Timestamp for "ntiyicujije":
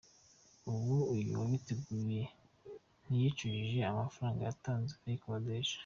3.05-3.79